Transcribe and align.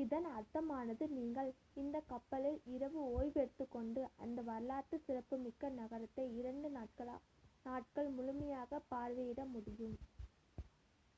இதன் 0.00 0.26
அர்த்தமானது 0.32 1.04
நீங்கள் 1.14 1.48
இந்தக் 1.76 2.06
கப்பலில் 2.08 2.60
இரவு 2.74 3.00
ஓய்வு 3.14 3.40
எடுத்துக்கொண்டு 3.40 4.04
அந்த 4.18 4.40
வரலாற்று 4.44 4.98
சிறப்புமிக்க 5.00 5.72
நகரத்தை 5.80 6.26
இரண்டு 6.38 6.70
நாட்கள் 7.66 8.10
முழுமையாக 8.16 8.82
பார்வையிட 8.90 9.44
முடியும் 9.52 9.98